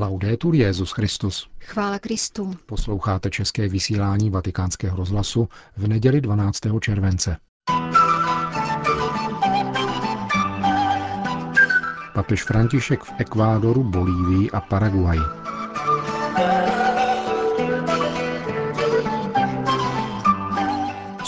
[0.00, 1.48] Laudetur Jezus Christus.
[1.60, 2.54] Chvála Kristu.
[2.66, 6.60] Posloucháte české vysílání Vatikánského rozhlasu v neděli 12.
[6.80, 7.36] července.
[12.14, 15.39] Papež František v Ekvádoru, Bolívii a Paraguaji.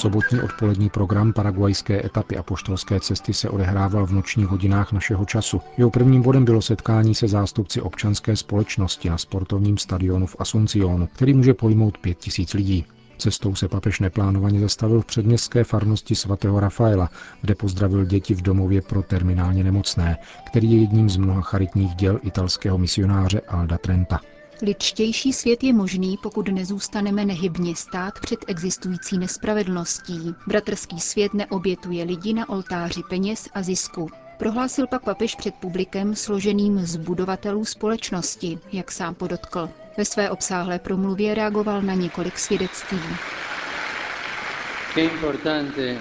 [0.02, 5.60] Sobotní odpolední program paraguajské etapy apoštolské cesty se odehrával v nočních hodinách našeho času.
[5.76, 11.34] Jeho prvním bodem bylo setkání se zástupci občanské společnosti na sportovním stadionu v Asuncionu, který
[11.34, 12.84] může pojmout pět tisíc lidí.
[13.18, 18.82] Cestou se papež neplánovaně zastavil v předměstské farnosti svatého Rafaela, kde pozdravil děti v domově
[18.82, 24.20] pro terminálně nemocné, který je jedním z mnoha charitních děl italského misionáře Alda Trenta.
[24.64, 30.34] Lidštější svět je možný, pokud nezůstaneme nehybně stát před existující nespravedlností.
[30.48, 34.08] Bratrský svět neobětuje lidi na oltáři peněz a zisku.
[34.38, 39.68] Prohlásil pak papež před publikem složeným z budovatelů společnosti, jak sám podotkl.
[39.98, 43.00] Ve své obsáhlé promluvě reagoval na několik svědectví.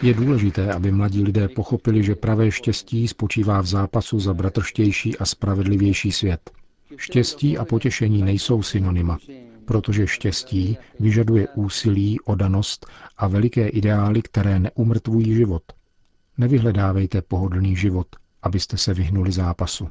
[0.02, 5.26] Je důležité, aby mladí lidé pochopili, že pravé štěstí spočívá v zápasu za bratrštější a
[5.26, 6.61] spravedlivější svět.
[6.98, 9.18] Štěstí a potěšení nejsou synonyma,
[9.66, 12.86] protože štěstí vyžaduje úsilí, odanost
[13.18, 15.64] a veliké ideály, které neumrtvují život.
[16.38, 18.08] Nevyhledávejte pohodlný život,
[18.42, 19.88] abyste se vyhnuli zápasu.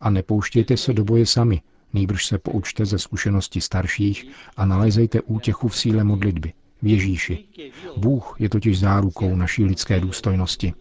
[0.00, 1.60] A nepouštějte se do boje sami,
[1.92, 7.44] nejbrž se poučte ze zkušenosti starších a nalezejte útěchu v síle modlitby, v Ježíši.
[7.96, 10.72] Bůh je totiž zárukou naší lidské důstojnosti.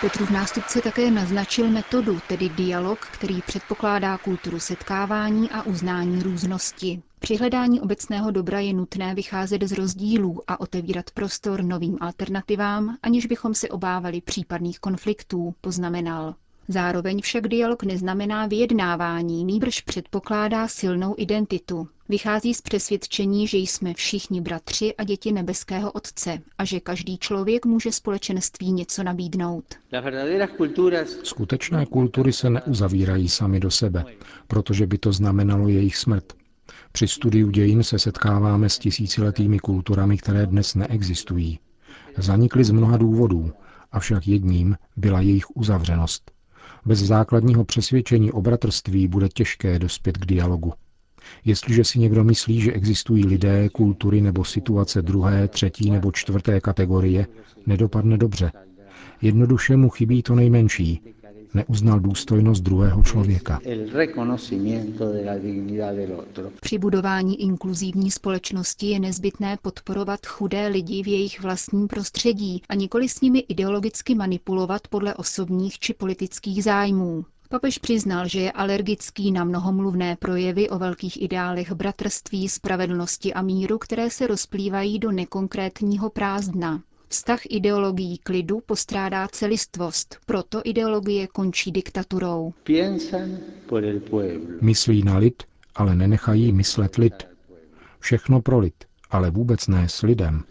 [0.00, 7.02] Petrův nástupce také naznačil metodu, tedy dialog, který předpokládá kulturu setkávání a uznání různosti.
[7.18, 13.26] Při hledání obecného dobra je nutné vycházet z rozdílů a otevírat prostor novým alternativám, aniž
[13.26, 16.34] bychom se obávali případných konfliktů, poznamenal.
[16.68, 21.88] Zároveň však dialog neznamená vyjednávání, nýbrž předpokládá silnou identitu.
[22.08, 27.66] Vychází z přesvědčení, že jsme všichni bratři a děti nebeského Otce a že každý člověk
[27.66, 29.64] může společenství něco nabídnout.
[31.22, 34.04] Skutečné kultury se neuzavírají sami do sebe,
[34.46, 36.32] protože by to znamenalo jejich smrt.
[36.92, 41.58] Při studiu dějin se setkáváme s tisíciletými kulturami, které dnes neexistují.
[42.16, 43.52] Zanikly z mnoha důvodů,
[43.92, 46.35] avšak jedním byla jejich uzavřenost.
[46.86, 50.72] Bez základního přesvědčení o bratrství bude těžké dospět k dialogu.
[51.44, 57.26] Jestliže si někdo myslí, že existují lidé, kultury nebo situace druhé, třetí nebo čtvrté kategorie,
[57.66, 58.52] nedopadne dobře.
[59.22, 61.00] Jednoduše mu chybí to nejmenší.
[61.56, 63.60] Neuznal důstojnost druhého člověka.
[66.60, 73.08] Při budování inkluzivní společnosti je nezbytné podporovat chudé lidi v jejich vlastním prostředí a nikoli
[73.08, 77.24] s nimi ideologicky manipulovat podle osobních či politických zájmů.
[77.48, 83.78] Papež přiznal, že je alergický na mnohomluvné projevy o velkých ideálech bratrství, spravedlnosti a míru,
[83.78, 86.82] které se rozplývají do nekonkrétního prázdna.
[87.08, 92.52] Vztah ideologií klidu postrádá celistvost, proto ideologie končí diktaturou.
[94.60, 95.42] Myslí na lid,
[95.74, 97.14] ale nenechají myslet lid.
[98.00, 98.74] Všechno pro lid,
[99.10, 100.44] ale vůbec ne s lidem.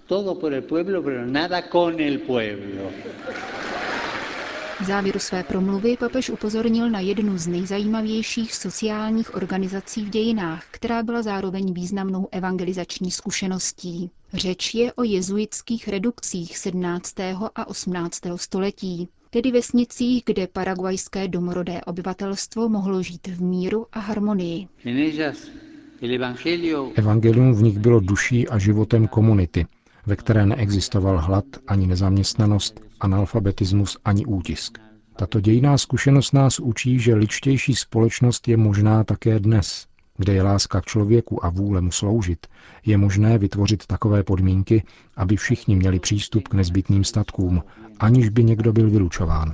[4.82, 11.04] V závěru své promluvy papež upozornil na jednu z nejzajímavějších sociálních organizací v dějinách, která
[11.04, 14.10] byla zároveň významnou evangelizační zkušeností.
[14.34, 17.14] Řeč je o jezuitských redukcích 17.
[17.56, 18.22] a 18.
[18.36, 24.68] století, tedy vesnicích, kde paraguajské domorodé obyvatelstvo mohlo žít v míru a harmonii.
[26.96, 29.66] Evangelium v nich bylo duší a životem komunity,
[30.06, 34.78] ve které neexistoval hlad ani nezaměstnanost, analfabetismus ani útisk.
[35.16, 39.88] Tato dějná zkušenost nás učí, že ličtější společnost je možná také dnes.
[40.18, 42.48] Kde je láska k člověku a vůle mu sloužit,
[42.86, 44.84] je možné vytvořit takové podmínky,
[45.16, 47.64] aby všichni měli přístup k nezbytným statkům,
[48.00, 49.54] aniž by někdo byl vylučován.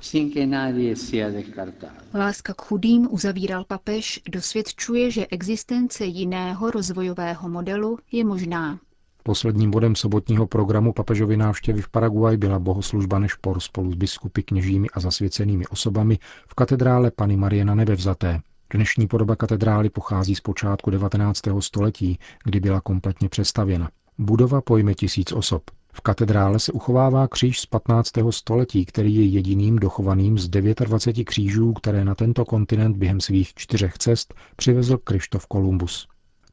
[2.14, 8.80] Láska k chudým, uzavíral papež, dosvědčuje, že existence jiného rozvojového modelu je možná.
[9.24, 14.88] Posledním bodem sobotního programu papežovy návštěvy v Paraguay byla bohoslužba Nešpor spolu s biskupy, kněžími
[14.94, 18.40] a zasvěcenými osobami v katedrále Pany Marie na nebevzaté.
[18.74, 21.42] Dnešní podoba katedrály pochází z počátku 19.
[21.60, 23.90] století, kdy byla kompletně přestavěna.
[24.18, 25.64] Budova pojme tisíc osob.
[25.94, 28.12] V katedrále se uchovává kříž z 15.
[28.30, 33.98] století, který je jediným dochovaným z 29 křížů, které na tento kontinent během svých čtyřech
[33.98, 36.08] cest přivezl Krištof Kolumbus.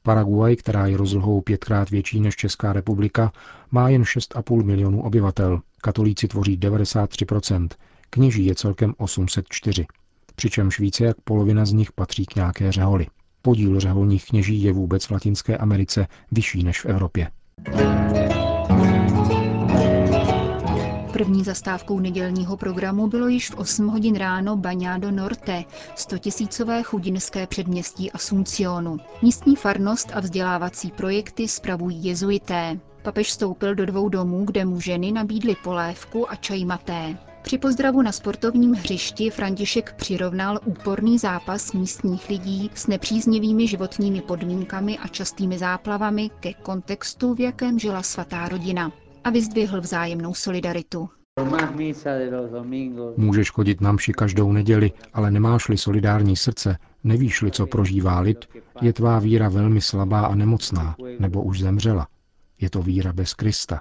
[0.08, 3.32] Paraguay, která je rozlohou pětkrát větší než Česká republika,
[3.70, 5.60] má jen 6,5 milionů obyvatel.
[5.82, 7.68] Katolíci tvoří 93%,
[8.10, 9.86] kněží je celkem 804.
[10.34, 13.06] přičemž více jak polovina z nich patří k nějaké řeholi.
[13.42, 17.30] Podíl řeholních kněží je vůbec v Latinské Americe vyšší než v Evropě.
[21.18, 28.12] První zastávkou nedělního programu bylo již v 8 hodin ráno Baňádo Norte, stotisícové chudinské předměstí
[28.12, 28.96] Asuncionu.
[29.22, 32.78] Místní farnost a vzdělávací projekty spravují jezuité.
[33.02, 37.18] Papež vstoupil do dvou domů, kde mu ženy nabídly polévku a čaj maté.
[37.42, 44.98] Při pozdravu na sportovním hřišti František přirovnal úporný zápas místních lidí s nepříznivými životními podmínkami
[44.98, 48.92] a častými záplavami ke kontextu, v jakém žila svatá rodina
[49.28, 51.08] a vyzdvihl vzájemnou solidaritu.
[53.16, 58.44] Můžeš chodit na mši každou neděli, ale nemáš-li solidární srdce, nevíš-li, co prožívá lid,
[58.80, 62.08] je tvá víra velmi slabá a nemocná, nebo už zemřela.
[62.60, 63.80] Je to víra bez Krista.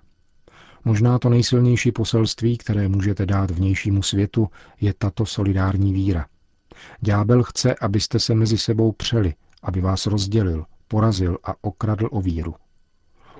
[0.85, 4.47] Možná to nejsilnější poselství, které můžete dát vnějšímu světu,
[4.81, 6.25] je tato solidární víra.
[7.01, 9.33] Ďábel chce, abyste se mezi sebou přeli,
[9.63, 12.55] aby vás rozdělil, porazil a okradl o víru.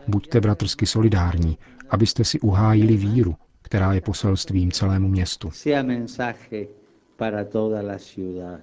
[0.07, 1.57] Buďte bratrsky solidární,
[1.89, 5.51] abyste si uhájili víru, která je poselstvím celému městu.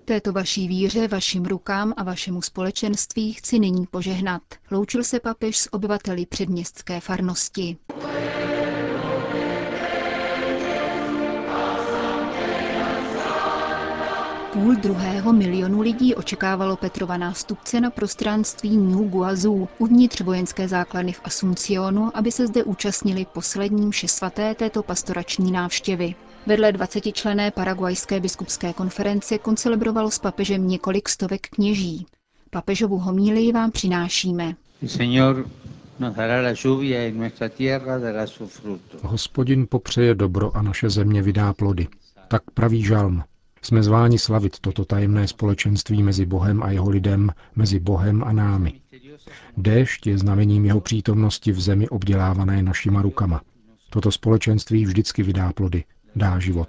[0.04, 4.42] Této vaší víře, vašim rukám a vašemu společenství chci nyní požehnat.
[4.70, 7.76] Loučil se papež s obyvateli předměstské farnosti.
[14.54, 21.20] Půl druhého milionu lidí očekávalo Petrova nástupce na prostranství New Guazú uvnitř vojenské základny v
[21.24, 26.14] Asuncionu, aby se zde účastnili posledním svaté této pastorační návštěvy.
[26.46, 32.06] Vedle 20 člené paraguajské biskupské konference koncelebrovalo s papežem několik stovek kněží.
[32.50, 34.54] Papežovu homílii vám přinášíme.
[39.02, 41.88] Hospodin popřeje dobro a naše země vydá plody.
[42.28, 43.22] Tak praví žalm.
[43.64, 48.72] Jsme zváni slavit toto tajemné společenství mezi Bohem a jeho lidem, mezi Bohem a námi.
[49.56, 53.40] Déšť je znamením jeho přítomnosti v zemi obdělávané našima rukama.
[53.90, 55.84] Toto společenství vždycky vydá plody,
[56.16, 56.68] dá život.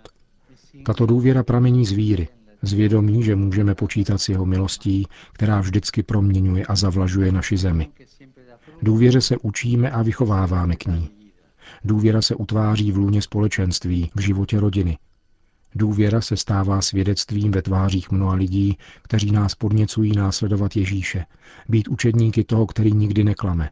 [0.86, 2.27] Tato důvěra pramení z víry,
[2.62, 7.88] z vědomí, že můžeme počítat s jeho milostí, která vždycky proměňuje a zavlažuje naši zemi.
[8.81, 11.09] Důvěře se učíme a vychováváme k ní.
[11.86, 14.98] Důvěra se utváří v lůně společenství, v životě rodiny,
[15.75, 21.25] Důvěra se stává svědectvím ve tvářích mnoha lidí, kteří nás podněcují následovat Ježíše,
[21.69, 23.69] být učedníky toho, který nikdy neklame.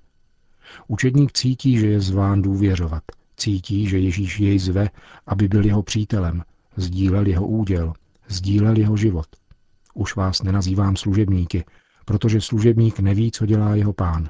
[0.87, 3.03] Učedník cítí, že je zván důvěřovat,
[3.37, 4.89] cítí, že Ježíš jej zve,
[5.27, 6.43] aby byl jeho přítelem,
[6.75, 7.93] sdílel jeho úděl,
[8.27, 9.27] sdílel jeho život.
[9.93, 11.65] Už vás nenazývám služebníky,
[12.05, 14.29] protože služebník neví, co dělá jeho pán.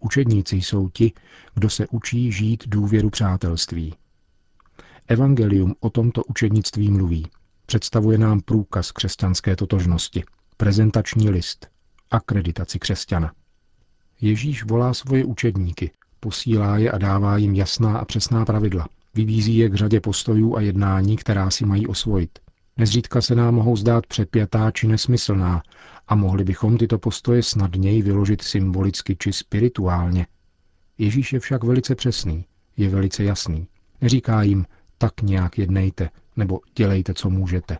[0.00, 1.12] Učedníci jsou ti,
[1.54, 3.94] kdo se učí žít důvěru přátelství.
[5.10, 7.26] Evangelium o tomto učednictví mluví.
[7.66, 10.24] Představuje nám průkaz křesťanské totožnosti,
[10.56, 11.68] prezentační list,
[12.10, 13.32] akreditaci křesťana.
[14.20, 15.90] Ježíš volá svoje učedníky,
[16.20, 18.88] posílá je a dává jim jasná a přesná pravidla.
[19.14, 22.38] Vybízí je k řadě postojů a jednání, která si mají osvojit.
[22.76, 25.62] Nezřídka se nám mohou zdát přepjatá či nesmyslná
[26.08, 30.26] a mohli bychom tyto postoje snadněji vyložit symbolicky či spirituálně.
[30.98, 32.44] Ježíš je však velice přesný,
[32.76, 33.66] je velice jasný.
[34.00, 34.64] Neříká jim,
[34.98, 37.78] tak nějak jednejte, nebo dělejte, co můžete.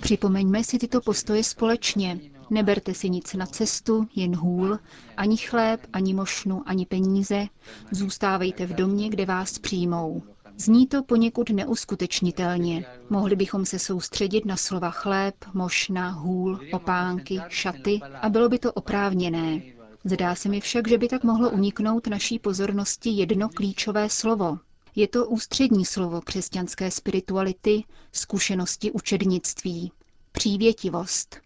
[0.00, 2.18] Připomeňme si tyto postoje společně.
[2.50, 4.78] Neberte si nic na cestu, jen hůl,
[5.16, 7.46] ani chléb, ani mošnu, ani peníze.
[7.90, 10.22] Zůstávejte v domě, kde vás přijmou.
[10.58, 12.84] Zní to poněkud neuskutečnitelně.
[13.10, 18.72] Mohli bychom se soustředit na slova chléb, mošna, hůl, opánky, šaty a bylo by to
[18.72, 19.60] oprávněné.
[20.08, 24.58] Zdá se mi však, že by tak mohlo uniknout naší pozornosti jedno klíčové slovo.
[24.94, 29.92] Je to ústřední slovo křesťanské spirituality, zkušenosti učednictví.
[30.32, 31.40] Přívětivost.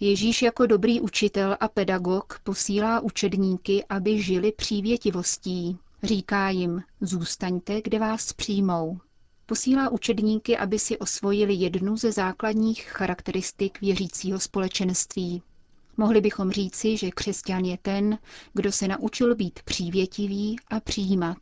[0.00, 5.78] Ježíš jako dobrý učitel a pedagog posílá učedníky, aby žili přívětivostí.
[6.02, 8.98] Říká jim, zůstaňte, kde vás přijmou.
[9.46, 15.42] Posílá učedníky, aby si osvojili jednu ze základních charakteristik věřícího společenství.
[15.96, 18.18] Mohli bychom říci, že křesťan je ten,
[18.52, 21.38] kdo se naučil být přívětivý a přijímat.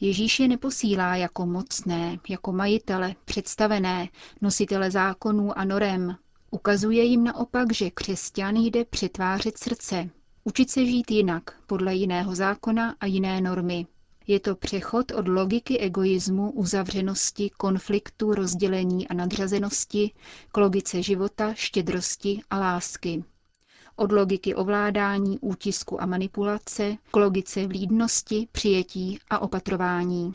[0.00, 4.08] Ježíš je neposílá jako mocné, jako majitele, představené,
[4.40, 6.16] nositele zákonů a norem.
[6.50, 10.10] Ukazuje jim naopak, že křesťan jde přetvářet srdce,
[10.44, 13.86] učit se žít jinak, podle jiného zákona a jiné normy.
[14.26, 20.10] Je to přechod od logiky egoismu, uzavřenosti, konfliktu, rozdělení a nadřazenosti
[20.52, 23.24] k logice života, štědrosti a lásky.
[24.00, 30.34] Od logiky ovládání, útisku a manipulace k logice vlídnosti, přijetí a opatrování.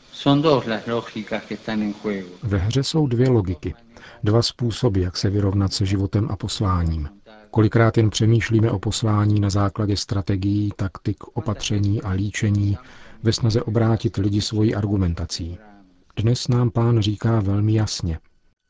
[2.42, 3.74] Ve hře jsou dvě logiky,
[4.22, 7.08] dva způsoby, jak se vyrovnat se životem a posláním.
[7.50, 12.78] Kolikrát jen přemýšlíme o poslání na základě strategií, taktik, opatření a líčení
[13.22, 15.58] ve snaze obrátit lidi svojí argumentací.
[16.16, 18.18] Dnes nám pán říká velmi jasně.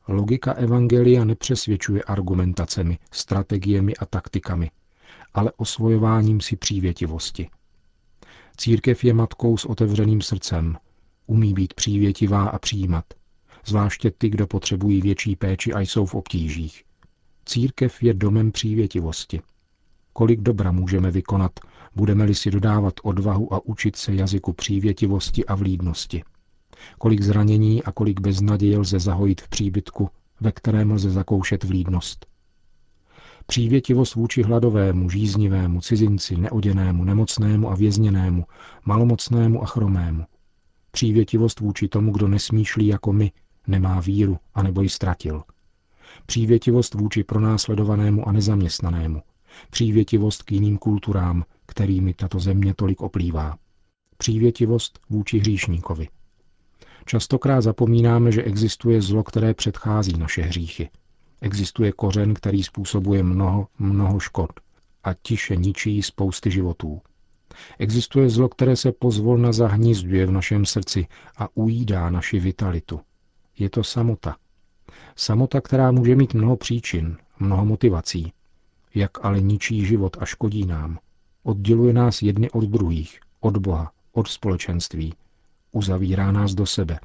[0.07, 4.71] Logika Evangelia nepřesvědčuje argumentacemi, strategiemi a taktikami,
[5.33, 7.49] ale osvojováním si přívětivosti.
[8.57, 10.77] Církev je matkou s otevřeným srdcem,
[11.27, 13.05] umí být přívětivá a přijímat,
[13.65, 16.83] zvláště ty, kdo potřebují větší péči a jsou v obtížích.
[17.45, 19.41] Církev je domem přívětivosti.
[20.13, 21.51] Kolik dobra můžeme vykonat,
[21.95, 26.23] budeme-li si dodávat odvahu a učit se jazyku přívětivosti a vlídnosti.
[26.97, 30.09] Kolik zranění a kolik beznaděje lze zahojit v příbytku,
[30.41, 32.25] ve kterém lze zakoušet vlídnost.
[33.47, 38.45] Přívětivost vůči hladovému, žíznivému, cizinci, neoděnému, nemocnému a vězněnému,
[38.85, 40.25] malomocnému a chromému.
[40.91, 43.31] Přívětivost vůči tomu, kdo nesmýšlí jako my,
[43.67, 45.43] nemá víru, anebo ji ztratil.
[46.25, 49.21] Přívětivost vůči pronásledovanému a nezaměstnanému.
[49.69, 53.57] Přívětivost k jiným kulturám, kterými tato země tolik oplývá.
[54.17, 56.07] Přívětivost vůči hříšníkovi.
[57.05, 60.89] Častokrát zapomínáme, že existuje zlo, které předchází naše hříchy.
[61.45, 64.49] Existuje kořen, který způsobuje mnoho, mnoho škod
[65.03, 67.01] a tiše ničí spousty životů.
[67.79, 72.99] Existuje zlo, které se pozvolna zahnízduje v našem srdci a ujídá naši vitalitu.
[73.57, 74.35] Je to samota.
[75.15, 78.33] Samota, která může mít mnoho příčin, mnoho motivací.
[78.95, 80.99] Jak ale ničí život a škodí nám.
[81.43, 85.13] Odděluje nás jedny od druhých, od Boha, od společenství.
[85.71, 86.99] Uzavírá nás do sebe.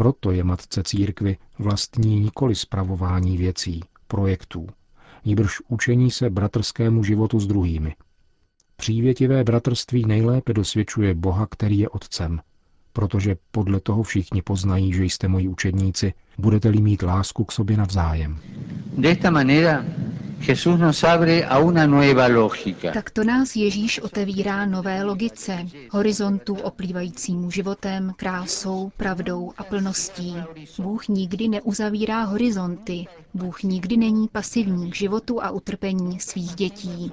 [0.00, 4.66] Proto je matce církvy vlastní nikoli spravování věcí, projektů,
[5.24, 7.94] níbrž učení se bratrskému životu s druhými.
[8.76, 12.40] Přívětivé bratrství nejlépe dosvědčuje Boha, který je Otcem,
[12.92, 18.38] protože podle toho všichni poznají, že jste moji učedníci, budete-li mít lásku k sobě navzájem.
[18.98, 19.84] De esta manera
[22.92, 30.36] tak to nás Ježíš otevírá nové logice, horizontu oplývajícímu životem, krásou, pravdou a plností.
[30.78, 37.12] Bůh nikdy neuzavírá horizonty, Bůh nikdy není pasivní k životu a utrpení svých dětí.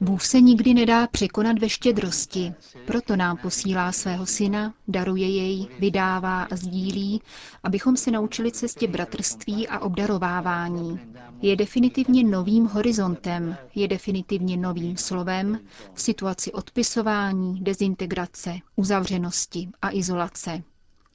[0.00, 2.54] Bůh se nikdy nedá překonat ve štědrosti,
[2.86, 7.22] proto nám posílá svého syna, daruje jej, vydává a sdílí,
[7.62, 11.00] abychom se naučili cestě bratrství a obdarovávání.
[11.42, 15.60] Je definitivně novým horizontem, je definitivně novým slovem
[15.94, 20.62] v situaci odpisování, dezintegrace, uzavřenosti a izolace.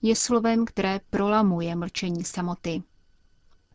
[0.02, 2.84] Je slovem, které prolamuje mlčení samoty.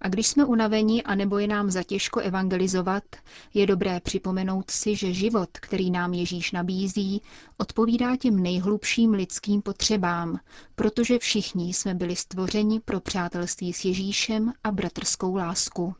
[0.00, 3.04] A když jsme unaveni a nebo je nám zatěžko evangelizovat,
[3.54, 7.22] je dobré připomenout si, že život, který nám Ježíš nabízí,
[7.58, 10.40] odpovídá těm nejhlubším lidským potřebám,
[10.74, 15.94] protože všichni jsme byli stvořeni pro přátelství s Ježíšem a bratrskou lásku.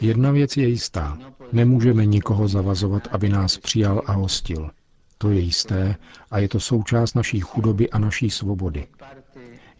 [0.00, 1.18] Jedna věc je jistá.
[1.52, 4.70] Nemůžeme nikoho zavazovat, aby nás přijal a hostil.
[5.18, 5.96] To je jisté
[6.30, 8.86] a je to součást naší chudoby a naší svobody.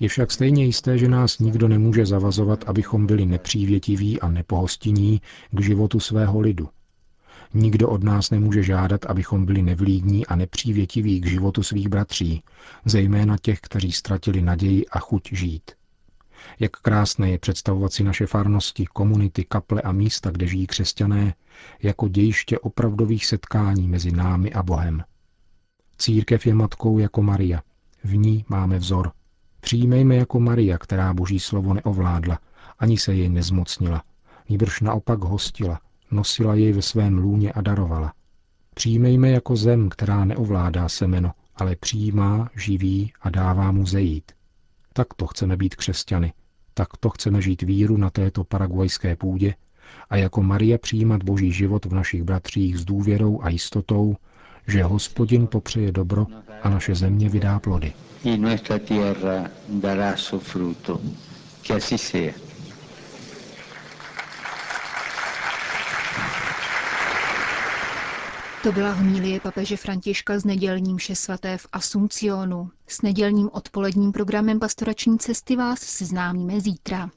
[0.00, 5.61] Je však stejně jisté, že nás nikdo nemůže zavazovat, abychom byli nepřívětiví a nepohostinní k
[5.61, 6.68] životu svého lidu.
[7.54, 12.42] Nikdo od nás nemůže žádat, abychom byli nevlídní a nepřívětiví k životu svých bratří,
[12.85, 15.71] zejména těch, kteří ztratili naději a chuť žít.
[16.61, 21.35] Jak krásné je představovat si naše farnosti, komunity, kaple a místa, kde žijí křesťané,
[21.83, 25.05] jako dějiště opravdových setkání mezi námi a Bohem.
[25.99, 27.63] Církev je matkou jako Maria.
[28.05, 29.13] V ní máme vzor,
[29.65, 32.39] Přijmejme jako Maria, která boží slovo neovládla,
[32.79, 34.03] ani se jej nezmocnila,
[34.49, 38.13] níbrž naopak hostila, nosila jej ve svém lůně a darovala.
[38.75, 44.33] Přijmejme jako zem, která neovládá semeno, ale přijímá, živí a dává mu zejít.
[44.97, 46.33] Tak to chceme být křesťany,
[46.75, 49.55] tak to chceme žít víru na této paraguajské půdě
[50.11, 54.17] a jako Maria přijímat boží život v našich bratřích s důvěrou a jistotou,
[54.67, 56.27] že hospodin popřeje dobro
[56.63, 57.93] a naše země vydá plody.
[58.25, 61.01] Y nuestra tierra dará su fruto.
[61.63, 62.33] Que así sea.
[68.64, 72.71] To byla homilie papeže Františka z nedělním mše svaté v Asuncionu.
[72.87, 77.11] S nedělním odpoledním programem pastorační cesty vás seznámíme zítra.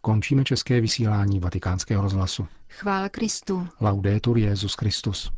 [0.00, 2.46] Končíme české vysílání vatikánského rozhlasu.
[2.68, 3.68] Chvála Kristu.
[3.80, 5.30] Laudetur Jezus Christus.